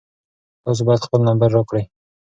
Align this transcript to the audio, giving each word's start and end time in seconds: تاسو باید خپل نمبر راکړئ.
تاسو 0.63 0.81
باید 0.87 1.05
خپل 1.05 1.19
نمبر 1.29 1.49
راکړئ. 1.57 1.83